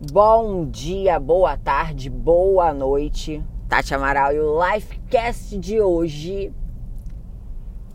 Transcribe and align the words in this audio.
Bom 0.00 0.64
dia, 0.64 1.18
boa 1.18 1.56
tarde, 1.56 2.08
boa 2.08 2.72
noite. 2.72 3.42
Tati 3.68 3.92
Amaral 3.92 4.32
e 4.32 4.38
o 4.38 4.56
Lifecast 4.56 5.58
de 5.58 5.80
hoje 5.80 6.52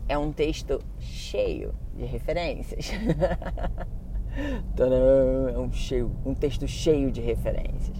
é 0.06 0.18
um 0.18 0.30
texto 0.30 0.82
cheio 0.98 1.74
de 1.96 2.04
referências. 2.04 2.92
é 4.76 5.58
um, 5.58 5.72
cheio, 5.72 6.12
um 6.26 6.34
texto 6.34 6.68
cheio 6.68 7.10
de 7.10 7.22
referências. 7.22 7.96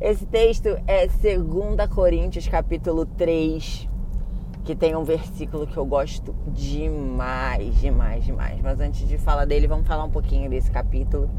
Esse 0.00 0.26
texto 0.26 0.70
é 0.88 1.06
2 1.06 1.88
Coríntios 1.94 2.48
capítulo 2.48 3.06
3, 3.06 3.88
que 4.64 4.74
tem 4.74 4.96
um 4.96 5.04
versículo 5.04 5.64
que 5.64 5.76
eu 5.76 5.86
gosto 5.86 6.34
demais, 6.48 7.80
demais, 7.80 8.24
demais. 8.24 8.60
Mas 8.60 8.80
antes 8.80 9.06
de 9.06 9.16
falar 9.16 9.44
dele, 9.44 9.68
vamos 9.68 9.86
falar 9.86 10.02
um 10.02 10.10
pouquinho 10.10 10.50
desse 10.50 10.72
capítulo 10.72 11.30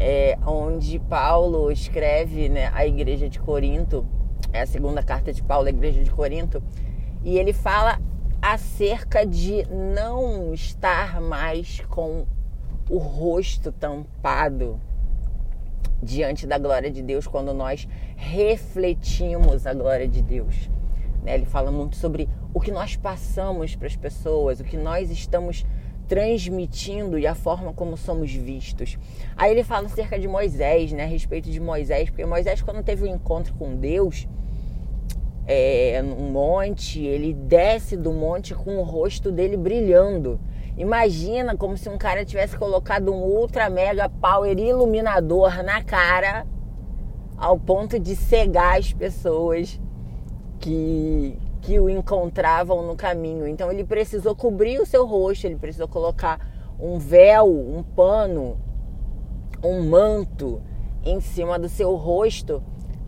é, 0.00 0.38
onde 0.46 0.98
Paulo 0.98 1.70
escreve 1.70 2.48
né, 2.48 2.70
a 2.72 2.86
igreja 2.86 3.28
de 3.28 3.38
Corinto, 3.38 4.06
é 4.50 4.62
a 4.62 4.66
segunda 4.66 5.02
carta 5.02 5.30
de 5.30 5.42
Paulo 5.42 5.66
à 5.66 5.70
igreja 5.70 6.02
de 6.02 6.10
Corinto, 6.10 6.62
e 7.22 7.38
ele 7.38 7.52
fala 7.52 8.00
acerca 8.40 9.26
de 9.26 9.66
não 9.70 10.54
estar 10.54 11.20
mais 11.20 11.80
com 11.80 12.26
o 12.88 12.96
rosto 12.96 13.70
tampado 13.70 14.80
diante 16.02 16.46
da 16.46 16.56
glória 16.56 16.90
de 16.90 17.02
Deus 17.02 17.26
quando 17.26 17.52
nós 17.52 17.86
refletimos 18.16 19.66
a 19.66 19.74
glória 19.74 20.08
de 20.08 20.22
Deus. 20.22 20.70
Né? 21.22 21.34
Ele 21.34 21.44
fala 21.44 21.70
muito 21.70 21.96
sobre 21.96 22.26
o 22.54 22.60
que 22.60 22.72
nós 22.72 22.96
passamos 22.96 23.76
para 23.76 23.86
as 23.86 23.96
pessoas, 23.96 24.60
o 24.60 24.64
que 24.64 24.78
nós 24.78 25.10
estamos 25.10 25.66
transmitindo 26.10 27.16
e 27.16 27.24
a 27.24 27.36
forma 27.36 27.72
como 27.72 27.96
somos 27.96 28.34
vistos. 28.34 28.98
Aí 29.36 29.52
ele 29.52 29.62
fala 29.62 29.86
acerca 29.86 30.18
de 30.18 30.26
Moisés, 30.26 30.90
né, 30.90 31.04
a 31.04 31.06
respeito 31.06 31.48
de 31.48 31.60
Moisés, 31.60 32.10
porque 32.10 32.26
Moisés, 32.26 32.60
quando 32.60 32.82
teve 32.82 33.04
o 33.04 33.06
um 33.06 33.14
encontro 33.14 33.54
com 33.54 33.76
Deus, 33.76 34.26
é, 35.46 36.02
num 36.02 36.32
monte, 36.32 37.00
ele 37.00 37.32
desce 37.32 37.96
do 37.96 38.12
monte 38.12 38.56
com 38.56 38.78
o 38.78 38.82
rosto 38.82 39.30
dele 39.30 39.56
brilhando. 39.56 40.40
Imagina 40.76 41.56
como 41.56 41.76
se 41.76 41.88
um 41.88 41.96
cara 41.96 42.24
tivesse 42.24 42.58
colocado 42.58 43.12
um 43.12 43.22
ultra 43.22 43.70
mega 43.70 44.08
power 44.08 44.58
iluminador 44.58 45.62
na 45.62 45.80
cara 45.80 46.44
ao 47.36 47.56
ponto 47.56 48.00
de 48.00 48.16
cegar 48.16 48.80
as 48.80 48.92
pessoas 48.92 49.80
que, 50.58 51.38
que 51.60 51.78
o 51.78 51.88
encontravam 51.88 52.86
no 52.86 52.96
caminho. 52.96 53.46
Então 53.46 53.70
ele 53.70 53.84
precisou 53.84 54.34
cobrir 54.34 54.80
o 54.80 54.86
seu 54.86 55.06
rosto, 55.06 55.46
ele 55.46 55.56
precisou 55.56 55.88
colocar 55.88 56.40
um 56.78 56.98
véu, 56.98 57.48
um 57.48 57.82
pano, 57.82 58.58
um 59.62 59.88
manto 59.88 60.62
em 61.04 61.20
cima 61.20 61.58
do 61.58 61.68
seu 61.68 61.94
rosto 61.96 62.62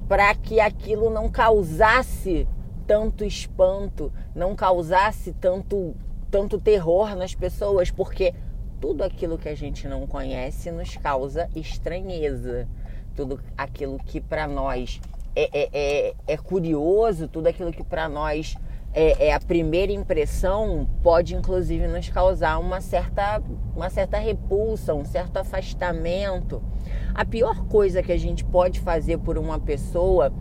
para 0.09 0.35
que 0.35 0.61
aquilo 0.61 1.09
não 1.09 1.31
causasse 1.31 2.47
tanto 2.87 3.25
espanto, 3.25 4.13
não 4.35 4.55
causasse 4.55 5.33
tanto 5.33 5.95
tanto 6.31 6.59
terror 6.59 7.15
nas 7.15 7.35
pessoas, 7.35 7.91
porque 7.91 8.35
tudo 8.81 9.05
aquilo 9.05 9.37
que 9.37 9.51
a 9.51 9.55
gente 9.55 9.87
não 9.87 10.07
conhece 10.07 10.71
nos 10.71 10.97
causa 10.97 11.49
estranheza. 11.55 12.67
Tudo 13.15 13.39
aquilo 13.57 13.99
que 13.99 14.19
para 14.19 14.49
nós 14.49 14.99
é, 15.35 15.49
é, 15.53 15.69
é, 15.73 16.15
é 16.27 16.37
curioso, 16.37 17.29
tudo 17.29 17.47
aquilo 17.47 17.73
que 17.73 17.83
para 17.83 18.09
nós 18.09 18.57
é, 18.95 19.29
é, 19.29 19.33
a 19.33 19.41
primeira 19.41 19.91
impressão 19.91 20.87
pode 21.03 21.35
inclusive 21.35 21.87
nos 21.89 22.09
causar 22.11 22.59
uma 22.59 22.81
certa, 22.81 23.43
uma 23.75 23.89
certa 23.89 24.19
repulsa, 24.19 24.95
um 24.95 25.05
certo 25.05 25.39
afastamento. 25.39 26.63
A 27.15 27.25
pior 27.25 27.65
coisa 27.67 28.03
que 28.03 28.13
a 28.13 28.19
gente 28.19 28.45
pode 28.45 28.81
fazer 28.81 29.19
por 29.19 29.39
uma 29.39 29.59
pessoa 29.59 30.33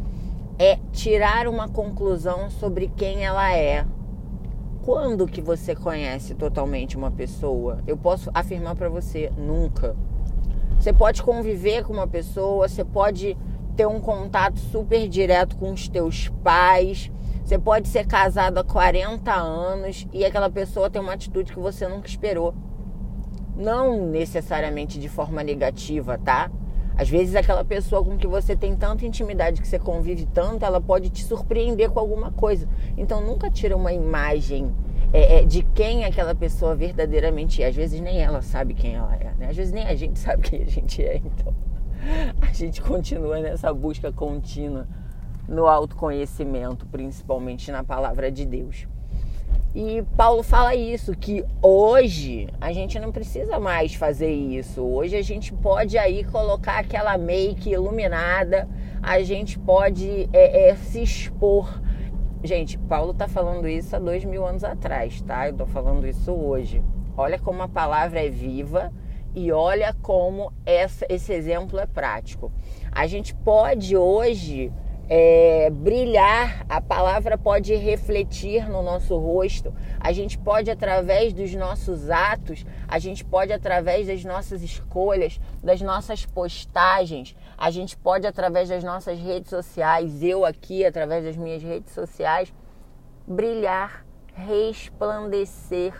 é 0.59 0.78
tirar 0.92 1.47
uma 1.47 1.69
conclusão 1.69 2.50
sobre 2.50 2.92
quem 2.95 3.23
ela 3.25 3.56
é. 3.56 3.86
Quando 4.84 5.28
que 5.28 5.41
você 5.41 5.73
conhece 5.75 6.35
totalmente 6.35 6.97
uma 6.97 7.12
pessoa? 7.12 7.79
Eu 7.88 7.96
posso 7.96 8.29
afirmar 8.34 8.75
para 8.75 8.90
você, 8.90 9.31
nunca. 9.38 9.96
Você 10.78 10.91
pode 10.91 11.23
conviver 11.23 11.85
com 11.85 11.94
uma 11.94 12.08
pessoa, 12.08 12.68
você 12.68 12.84
pode 12.84 13.38
ter 13.81 13.88
um 13.88 14.00
contato 14.00 14.59
super 14.59 15.08
direto 15.08 15.58
com 15.58 15.72
os 15.72 15.88
teus 15.88 16.30
pais. 16.44 17.12
Você 17.44 17.58
pode 17.58 17.88
ser 17.88 18.06
casado 18.06 18.59
há 18.59 18.64
40 18.64 19.34
anos 19.34 20.08
e 20.14 20.24
aquela 20.24 20.52
pessoa 20.52 20.88
tem 20.88 21.02
uma 21.02 21.14
atitude 21.14 21.52
que 21.52 21.59
você 21.59 21.88
nunca 21.88 22.08
esperou. 22.08 22.53
Não 23.58 24.06
necessariamente 24.06 25.00
de 25.00 25.09
forma 25.09 25.41
negativa, 25.41 26.16
tá? 26.20 26.52
Às 26.96 27.09
vezes 27.09 27.36
aquela 27.36 27.66
pessoa 27.66 28.06
com 28.06 28.18
que 28.18 28.28
você 28.28 28.56
tem 28.56 28.75
tanta 28.75 29.03
intimidade, 29.03 29.62
que 29.62 29.68
você 29.68 29.80
convive 29.80 30.28
tanto, 30.28 30.64
ela 30.64 30.80
pode 30.80 31.09
te 31.09 31.24
surpreender 31.24 31.90
com 31.90 32.00
alguma 32.00 32.31
coisa. 32.31 32.70
Então 32.96 33.20
nunca 33.20 33.50
tira 33.50 33.75
uma 33.75 33.91
imagem 33.91 34.72
é, 35.12 35.40
é, 35.40 35.44
de 35.44 35.64
quem 35.74 36.06
aquela 36.06 36.36
pessoa 36.36 36.75
verdadeiramente 36.75 37.64
é. 37.64 37.68
Às 37.68 37.75
vezes 37.75 38.00
nem 38.00 38.22
ela 38.22 38.44
sabe 38.44 38.75
quem 38.75 38.94
ela 38.94 39.16
é, 39.16 39.34
né? 39.40 39.47
Às 39.50 39.58
vezes 39.58 39.74
nem 39.74 39.88
a 39.88 39.96
gente 39.96 40.20
sabe 40.22 40.44
quem 40.44 40.62
a 40.62 40.68
gente 40.68 41.03
é, 41.03 41.18
então 41.18 41.52
a 42.41 42.53
gente 42.53 42.81
continua 42.81 43.39
nessa 43.39 43.73
busca 43.73 44.12
contínua 44.12 44.88
no 45.47 45.67
autoconhecimento, 45.67 46.85
principalmente 46.88 47.72
na 47.72 47.84
palavra 47.84 48.31
de 48.31 48.45
Deus. 48.45 48.88
E 49.73 50.03
Paulo 50.17 50.44
fala 50.44 50.75
isso, 50.75 51.16
que 51.16 51.45
hoje 51.61 52.50
a 52.59 52.73
gente 52.73 53.00
não 53.00 53.11
precisa 53.11 53.57
mais 53.57 53.94
fazer 53.94 54.31
isso. 54.31 54.81
Hoje 54.81 55.16
a 55.16 55.22
gente 55.22 55.53
pode 55.53 55.97
aí 55.97 56.25
colocar 56.25 56.79
aquela 56.79 57.17
make 57.17 57.69
iluminada, 57.69 58.67
a 59.01 59.22
gente 59.23 59.57
pode 59.57 60.29
é, 60.34 60.69
é, 60.69 60.75
se 60.75 61.01
expor. 61.01 61.81
Gente, 62.44 62.78
Paulo 62.78 63.13
tá 63.13 63.29
falando 63.29 63.67
isso 63.67 63.95
há 63.95 64.00
dois 64.00 64.25
mil 64.25 64.45
anos 64.45 64.63
atrás, 64.63 65.22
tá? 65.22 65.47
Eu 65.47 65.53
tô 65.53 65.66
falando 65.66 66.06
isso 66.06 66.34
hoje. 66.34 66.84
Olha 67.16 67.40
como 67.40 67.61
a 67.61 67.67
palavra 67.67 68.25
é 68.25 68.29
viva 68.29 68.91
e 69.36 69.52
olha 69.52 69.96
como 70.02 70.52
essa, 70.66 71.06
esse 71.09 71.34
exemplo 71.34 71.80
é 71.80 71.86
prático. 71.86 72.52
A 72.92 73.08
gente 73.08 73.34
pode 73.34 73.96
hoje 73.96 74.72
é, 75.14 75.69
brilhar, 75.69 76.66
a 76.69 76.80
palavra 76.80 77.38
pode 77.38 77.75
refletir 77.75 78.70
no 78.70 78.81
nosso 78.81 79.18
rosto, 79.18 79.74
a 80.00 80.14
gente 80.14 80.38
pode, 80.38 80.72
através 80.72 81.34
dos 81.34 81.53
nossos 81.53 82.09
atos, 82.09 82.66
a 82.88 82.97
gente 82.97 83.25
pode, 83.25 83.52
através 83.52 84.08
das 84.08 84.24
nossas 84.24 84.62
escolhas, 84.62 85.38
das 85.62 85.81
nossas 85.81 86.25
postagens, 86.25 87.36
a 87.58 87.70
gente 87.70 87.97
pode, 87.97 88.25
através 88.25 88.70
das 88.70 88.86
nossas 88.86 89.20
redes 89.20 89.50
sociais, 89.50 90.24
eu 90.24 90.46
aqui, 90.46 90.86
através 90.86 91.25
das 91.25 91.36
minhas 91.36 91.62
redes 91.62 91.94
sociais, 91.94 92.53
brilhar, 93.28 94.06
resplandecer 94.34 95.94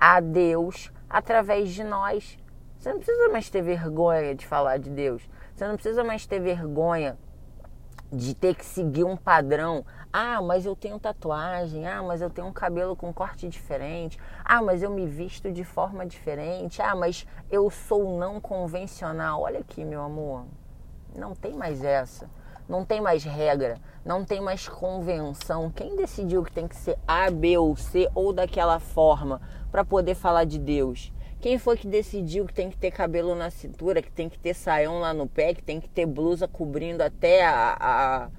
a 0.00 0.18
Deus 0.18 0.90
através 1.08 1.70
de 1.70 1.84
nós 1.84 2.41
você 2.82 2.90
não 2.90 2.98
precisa 2.98 3.28
mais 3.28 3.48
ter 3.48 3.62
vergonha 3.62 4.34
de 4.34 4.44
falar 4.44 4.76
de 4.78 4.90
Deus. 4.90 5.22
Você 5.54 5.68
não 5.68 5.74
precisa 5.74 6.02
mais 6.02 6.26
ter 6.26 6.40
vergonha 6.40 7.16
de 8.12 8.34
ter 8.34 8.56
que 8.56 8.64
seguir 8.66 9.04
um 9.04 9.16
padrão. 9.16 9.86
Ah, 10.12 10.42
mas 10.42 10.66
eu 10.66 10.74
tenho 10.74 10.98
tatuagem. 10.98 11.86
Ah, 11.86 12.02
mas 12.02 12.20
eu 12.20 12.28
tenho 12.28 12.48
um 12.48 12.52
cabelo 12.52 12.96
com 12.96 13.12
corte 13.12 13.48
diferente. 13.48 14.18
Ah, 14.44 14.60
mas 14.60 14.82
eu 14.82 14.90
me 14.90 15.06
visto 15.06 15.52
de 15.52 15.62
forma 15.62 16.04
diferente. 16.04 16.82
Ah, 16.82 16.96
mas 16.96 17.24
eu 17.48 17.70
sou 17.70 18.18
não 18.18 18.40
convencional. 18.40 19.42
Olha 19.42 19.60
aqui, 19.60 19.84
meu 19.84 20.02
amor. 20.02 20.44
Não 21.14 21.36
tem 21.36 21.54
mais 21.54 21.84
essa. 21.84 22.28
Não 22.68 22.84
tem 22.84 23.00
mais 23.00 23.22
regra. 23.22 23.78
Não 24.04 24.24
tem 24.24 24.40
mais 24.40 24.68
convenção. 24.68 25.70
Quem 25.70 25.94
decidiu 25.94 26.42
que 26.42 26.50
tem 26.50 26.66
que 26.66 26.74
ser 26.74 26.98
A, 27.06 27.30
B 27.30 27.56
ou 27.58 27.76
C 27.76 28.10
ou 28.12 28.32
daquela 28.32 28.80
forma 28.80 29.40
para 29.70 29.84
poder 29.84 30.16
falar 30.16 30.46
de 30.46 30.58
Deus? 30.58 31.12
Quem 31.42 31.58
foi 31.58 31.76
que 31.76 31.88
decidiu 31.88 32.46
que 32.46 32.54
tem 32.54 32.70
que 32.70 32.76
ter 32.76 32.92
cabelo 32.92 33.34
na 33.34 33.50
cintura, 33.50 34.00
que 34.00 34.12
tem 34.12 34.28
que 34.28 34.38
ter 34.38 34.54
saião 34.54 35.00
lá 35.00 35.12
no 35.12 35.26
pé, 35.26 35.52
que 35.52 35.60
tem 35.60 35.80
que 35.80 35.88
ter 35.88 36.06
blusa 36.06 36.46
cobrindo 36.46 37.02
até 37.02 37.44
a, 37.44 37.76
a 37.80 38.30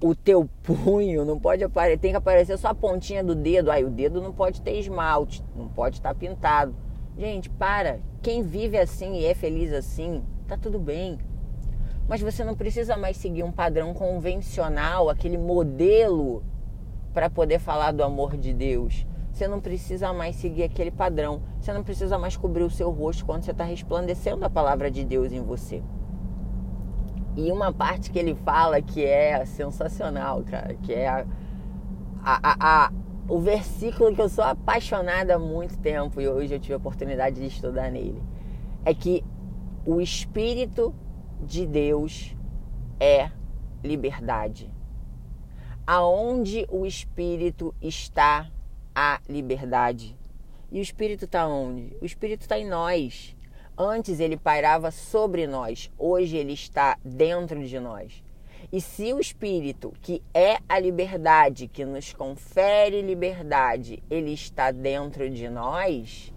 o 0.00 0.14
teu 0.14 0.48
punho, 0.62 1.24
não 1.24 1.40
pode 1.40 1.64
aparecer, 1.64 1.98
tem 1.98 2.12
que 2.12 2.16
aparecer 2.16 2.56
só 2.56 2.68
a 2.68 2.74
pontinha 2.74 3.24
do 3.24 3.34
dedo. 3.34 3.68
Aí 3.68 3.84
o 3.84 3.90
dedo 3.90 4.22
não 4.22 4.32
pode 4.32 4.62
ter 4.62 4.78
esmalte, 4.78 5.42
não 5.56 5.66
pode 5.66 5.96
estar 5.96 6.14
pintado. 6.14 6.72
Gente, 7.18 7.50
para. 7.50 7.98
Quem 8.22 8.44
vive 8.44 8.78
assim 8.78 9.16
e 9.16 9.24
é 9.24 9.34
feliz 9.34 9.72
assim, 9.72 10.22
tá 10.46 10.56
tudo 10.56 10.78
bem. 10.78 11.18
Mas 12.08 12.20
você 12.20 12.44
não 12.44 12.54
precisa 12.54 12.96
mais 12.96 13.16
seguir 13.16 13.42
um 13.42 13.50
padrão 13.50 13.92
convencional, 13.92 15.10
aquele 15.10 15.36
modelo 15.36 16.44
para 17.12 17.28
poder 17.28 17.58
falar 17.58 17.90
do 17.90 18.04
amor 18.04 18.36
de 18.36 18.52
Deus. 18.52 19.04
Você 19.34 19.48
não 19.48 19.60
precisa 19.60 20.12
mais 20.12 20.36
seguir 20.36 20.62
aquele 20.62 20.92
padrão. 20.92 21.42
Você 21.60 21.72
não 21.72 21.82
precisa 21.82 22.16
mais 22.16 22.36
cobrir 22.36 22.62
o 22.62 22.70
seu 22.70 22.88
rosto 22.88 23.26
quando 23.26 23.42
você 23.42 23.50
está 23.50 23.64
resplandecendo 23.64 24.44
a 24.44 24.48
palavra 24.48 24.88
de 24.88 25.04
Deus 25.04 25.32
em 25.32 25.42
você. 25.42 25.82
E 27.36 27.50
uma 27.50 27.72
parte 27.72 28.12
que 28.12 28.18
ele 28.18 28.36
fala 28.36 28.80
que 28.80 29.04
é 29.04 29.44
sensacional, 29.44 30.44
cara, 30.44 30.74
que 30.74 30.92
é 30.92 31.08
a, 31.08 31.26
a, 32.22 32.84
a, 32.84 32.92
o 33.28 33.40
versículo 33.40 34.14
que 34.14 34.20
eu 34.20 34.28
sou 34.28 34.44
apaixonada 34.44 35.34
há 35.34 35.38
muito 35.38 35.76
tempo 35.78 36.20
e 36.20 36.28
hoje 36.28 36.54
eu 36.54 36.60
tive 36.60 36.74
a 36.74 36.76
oportunidade 36.76 37.40
de 37.40 37.46
estudar 37.46 37.90
nele. 37.90 38.22
É 38.84 38.94
que 38.94 39.24
o 39.84 40.00
Espírito 40.00 40.94
de 41.40 41.66
Deus 41.66 42.36
é 43.00 43.32
liberdade. 43.82 44.72
Aonde 45.84 46.68
o 46.70 46.86
Espírito 46.86 47.74
está 47.82 48.48
a 48.94 49.20
liberdade. 49.28 50.16
E 50.70 50.78
o 50.78 50.82
Espírito 50.82 51.24
está 51.24 51.46
onde? 51.46 51.96
O 52.00 52.04
Espírito 52.04 52.42
está 52.42 52.58
em 52.58 52.66
nós. 52.66 53.34
Antes 53.76 54.20
ele 54.20 54.36
pairava 54.36 54.90
sobre 54.90 55.46
nós, 55.46 55.90
hoje 55.98 56.36
ele 56.36 56.52
está 56.52 56.96
dentro 57.04 57.66
de 57.66 57.80
nós. 57.80 58.22
E 58.72 58.80
se 58.80 59.12
o 59.12 59.20
Espírito, 59.20 59.92
que 60.00 60.22
é 60.32 60.58
a 60.68 60.78
liberdade, 60.78 61.68
que 61.68 61.84
nos 61.84 62.12
confere 62.12 63.02
liberdade, 63.02 64.02
ele 64.08 64.32
está 64.32 64.70
dentro 64.70 65.28
de 65.28 65.48
nós, 65.48 66.32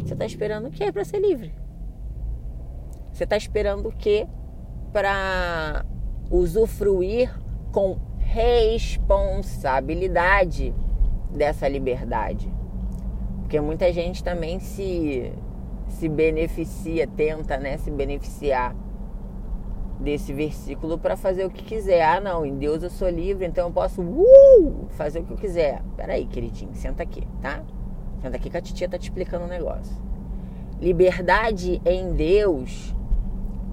você 0.00 0.12
está 0.12 0.26
esperando 0.26 0.68
o 0.68 0.70
que 0.70 0.92
para 0.92 1.04
ser 1.04 1.18
livre? 1.18 1.52
Você 3.12 3.24
está 3.24 3.36
esperando 3.36 3.88
o 3.88 3.92
que 3.92 4.28
para 4.92 5.84
usufruir 6.30 7.36
com 7.72 7.98
responsabilidade 8.18 10.72
dessa 11.34 11.68
liberdade? 11.68 12.50
Porque 13.40 13.60
muita 13.60 13.92
gente 13.92 14.22
também 14.22 14.58
se 14.60 15.32
se 15.88 16.08
beneficia, 16.08 17.06
tenta, 17.06 17.56
né, 17.56 17.76
se 17.76 17.90
beneficiar 17.90 18.74
desse 20.00 20.32
versículo 20.32 20.98
para 20.98 21.16
fazer 21.16 21.44
o 21.44 21.50
que 21.50 21.62
quiser. 21.62 22.02
Ah, 22.02 22.20
não, 22.20 22.44
em 22.44 22.56
Deus 22.56 22.82
eu 22.82 22.90
sou 22.90 23.08
livre, 23.08 23.46
então 23.46 23.68
eu 23.68 23.72
posso 23.72 24.02
uh, 24.02 24.86
fazer 24.90 25.20
o 25.20 25.24
que 25.24 25.32
eu 25.32 25.36
quiser. 25.36 25.82
Peraí, 25.96 26.26
queridinho, 26.26 26.74
senta 26.74 27.02
aqui, 27.02 27.26
tá? 27.40 27.62
Senta 28.20 28.36
aqui 28.36 28.50
que 28.50 28.56
a 28.56 28.60
titia 28.60 28.88
tá 28.88 28.98
te 28.98 29.04
explicando 29.04 29.44
um 29.44 29.48
negócio. 29.48 29.94
Liberdade 30.80 31.80
em 31.84 32.12
Deus 32.12 32.94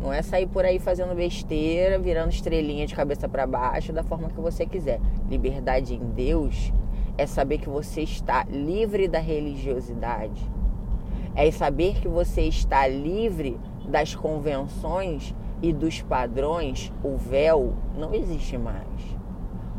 não 0.01 0.11
é 0.11 0.21
sair 0.21 0.47
por 0.47 0.65
aí 0.65 0.79
fazendo 0.79 1.15
besteira, 1.15 1.99
virando 1.99 2.31
estrelinha 2.31 2.87
de 2.87 2.95
cabeça 2.95 3.27
para 3.29 3.45
baixo 3.45 3.91
da 3.93 4.03
forma 4.03 4.29
que 4.29 4.39
você 4.39 4.65
quiser. 4.65 4.99
Liberdade 5.29 5.95
em 5.95 6.11
Deus 6.11 6.71
é 7.21 7.27
saber 7.27 7.59
que 7.59 7.69
você 7.69 8.01
está 8.01 8.43
livre 8.49 9.07
da 9.07 9.19
religiosidade 9.19 10.49
é 11.35 11.49
saber 11.51 11.99
que 12.01 12.07
você 12.07 12.41
está 12.41 12.87
livre 12.87 13.59
das 13.85 14.15
convenções 14.15 15.33
e 15.61 15.71
dos 15.71 16.01
padrões. 16.01 16.91
O 17.03 17.15
véu 17.15 17.73
não 17.97 18.13
existe 18.13 18.57
mais. 18.57 18.85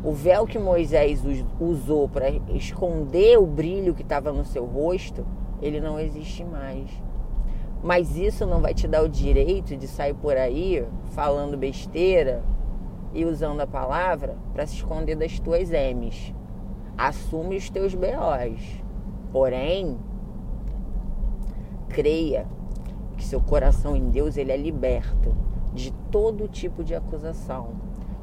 O 0.03 0.11
véu 0.11 0.45
que 0.45 0.59
Moisés 0.59 1.23
usou 1.59 2.09
para 2.09 2.29
esconder 2.53 3.37
o 3.37 3.45
brilho 3.45 3.93
que 3.93 4.01
estava 4.01 4.33
no 4.33 4.43
seu 4.43 4.65
rosto, 4.65 5.25
ele 5.61 5.79
não 5.79 5.99
existe 5.99 6.43
mais. 6.43 6.89
Mas 7.81 8.17
isso 8.17 8.45
não 8.45 8.61
vai 8.61 8.73
te 8.73 8.87
dar 8.87 9.03
o 9.03 9.09
direito 9.09 9.77
de 9.77 9.87
sair 9.87 10.13
por 10.13 10.35
aí 10.35 10.85
falando 11.11 11.57
besteira 11.57 12.43
e 13.13 13.23
usando 13.25 13.61
a 13.61 13.67
palavra 13.67 14.35
para 14.53 14.65
se 14.65 14.75
esconder 14.75 15.15
das 15.15 15.39
tuas 15.39 15.69
M's. 15.69 16.33
Assume 16.97 17.57
os 17.57 17.69
teus 17.69 17.93
BOs. 17.95 18.83
Porém, 19.31 19.97
creia 21.89 22.47
que 23.17 23.23
seu 23.23 23.41
coração 23.41 23.95
em 23.95 24.09
Deus 24.09 24.37
ele 24.37 24.51
é 24.51 24.57
liberto 24.57 25.35
de 25.73 25.91
todo 26.11 26.47
tipo 26.47 26.83
de 26.83 26.93
acusação, 26.93 27.71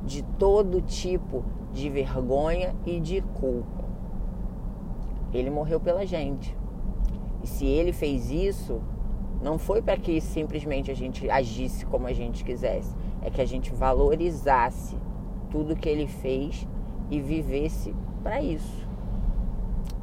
de 0.05 0.23
todo 0.39 0.81
tipo 0.81 1.45
de 1.73 1.89
vergonha 1.89 2.75
e 2.87 3.01
de 3.01 3.21
culpa. 3.21 3.85
Ele 5.33 5.51
morreu 5.51 5.81
pela 5.81 6.05
gente. 6.05 6.57
E 7.43 7.47
se 7.47 7.65
ele 7.65 7.93
fez 7.93 8.31
isso, 8.31 8.81
não 9.43 9.59
foi 9.59 9.81
para 9.81 9.97
que 9.97 10.21
simplesmente 10.21 10.91
a 10.91 10.95
gente 10.95 11.29
agisse 11.31 11.87
como 11.87 12.07
a 12.07 12.13
gente 12.13 12.45
quisesse, 12.45 12.95
é 13.23 13.31
que 13.31 13.41
a 13.41 13.47
gente 13.47 13.73
valorizasse 13.73 14.97
tudo 15.51 15.77
que 15.77 15.89
ele 15.89 16.07
fez 16.07 16.67
e 17.11 17.21
vivesse 17.21 17.95
para 18.23 18.41
isso, 18.41 18.87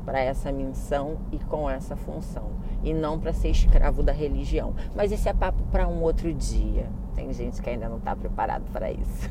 para 0.06 0.20
essa 0.20 0.52
missão 0.52 1.18
e 1.32 1.40
com 1.40 1.70
essa 1.70 1.96
função 1.96 2.52
e 2.84 2.94
não 2.94 3.20
para 3.20 3.34
ser 3.34 3.50
escravo 3.50 4.04
da 4.04 4.12
religião. 4.12 4.74
Mas 4.96 5.12
esse 5.12 5.28
é 5.28 5.34
papo 5.34 5.62
para 5.72 5.88
um 5.88 6.02
outro 6.02 6.34
dia. 6.34 6.88
Tem 7.16 7.34
gente 7.34 7.62
que 7.62 7.70
ainda 7.70 7.90
não 7.90 7.98
está 7.98 8.16
preparado 8.16 8.64
para 8.72 8.92
isso. 8.92 9.30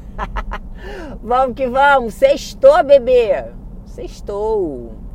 vamos 1.23 1.55
que 1.55 1.69
vamos! 1.69 2.15
Sextou, 2.15 2.83
bebê! 2.85 3.53
Sextou! 3.87 5.06